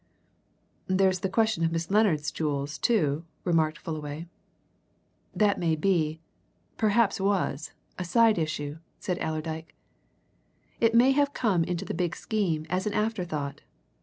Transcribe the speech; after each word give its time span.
"There's 0.87 1.19
the 1.19 1.29
question 1.29 1.63
of 1.63 1.71
Miss 1.71 1.91
Lennard's 1.91 2.31
jewels, 2.31 2.79
too," 2.79 3.23
remarked 3.43 3.77
Fullaway. 3.77 4.25
"That 5.35 5.59
may 5.59 5.75
be 5.75 6.19
perhaps 6.75 7.19
was 7.21 7.73
a 7.99 8.03
side 8.03 8.39
issue," 8.39 8.79
said 8.99 9.19
Allerdyke. 9.19 9.75
"It 10.79 10.95
may 10.95 11.11
have 11.11 11.33
come 11.35 11.63
into 11.63 11.85
the 11.85 11.93
big 11.93 12.15
scheme 12.15 12.65
as 12.67 12.87
an 12.87 12.93
after 12.95 13.23
thought. 13.23 13.61